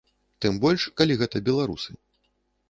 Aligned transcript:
Тым 0.45 0.55
больш 0.63 0.81
калі 1.01 1.19
гэта 1.21 1.43
беларусы. 1.51 1.91